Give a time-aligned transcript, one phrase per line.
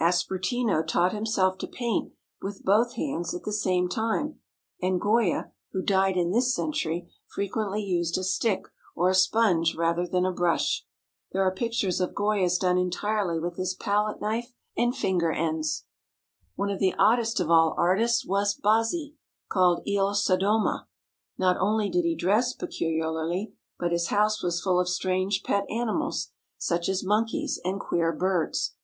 [0.00, 4.40] Aspertino taught himself to paint with both hands at the same time;
[4.82, 8.64] and Goya, who died in this century, frequently used a stick
[8.96, 10.84] or a sponge rather than a brush.
[11.30, 15.84] There are pictures of Goya's done entirely with his palette knife and finger ends.
[16.56, 19.14] One of the oddest of all artists was Bazzi,
[19.48, 20.88] called Il Soddoma.
[21.38, 26.32] Not only did he dress peculiarly, but his house was full of strange pet animals,
[26.58, 28.74] such as monkeys and queer birds.